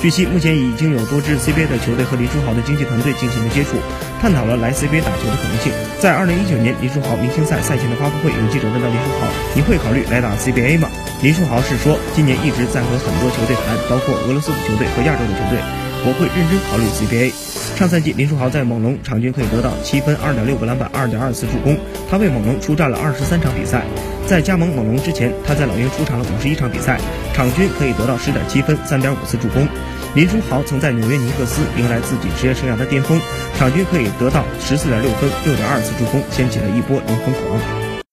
[0.00, 3.76] 据悉，目前已经有多支 CBA 的球队和林书豪的经纪团队进行了接触，
[4.18, 5.70] 探讨了来 CBA 打球的可能性。
[6.00, 10.88] 在2019年林书豪明星赛赛前的发布会，有记者问到林书豪：“你会考虑来打 CBA 吗？”
[11.20, 15.60] 林书豪是说：“今年一直在和很多球队谈，包括俄罗斯的球队和亚洲的球队，
[16.04, 17.32] 我会认真考虑 CBA。”
[17.78, 21.78] 上赛季林书豪在猛龙场均可以得到七分、二点六个篮板、二点二次助攻，
[22.10, 23.84] 他为猛龙出战了二十三场比赛。
[24.26, 27.00] 在加盟猛龙之前，他在老鹰出场了五十一场比赛，
[27.32, 29.66] 场均可以得到十点七分、三点五次助攻。
[30.14, 33.18] 林书豪曾在纽约尼克斯迎来自己职业生涯的巅峰，
[33.56, 37.89] 场均可以得到十四点六分、六点二次助攻，掀起了一波龙凤狂。